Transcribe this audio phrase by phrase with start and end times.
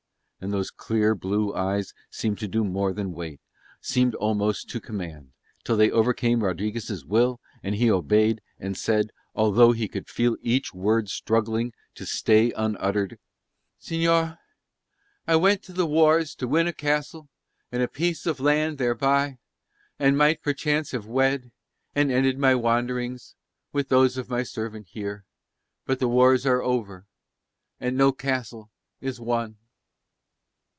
[0.43, 3.39] And those clear blue eyes seemed to do more than wait,
[3.79, 9.71] seemed almost to command, till they overcame Rodriguez' will and he obeyed and said, although
[9.71, 13.19] he could feel each word struggling to stay unuttered,
[13.79, 14.39] "Señor,
[15.27, 17.29] I went to the wars to win a castle
[17.71, 19.37] and a piece of land thereby;
[19.99, 21.51] and might perchance have wed
[21.93, 23.35] and ended my wanderings,
[23.71, 25.23] with those of my servant here;
[25.85, 27.05] but the wars are over
[27.79, 28.71] and no castle
[29.01, 29.57] is won."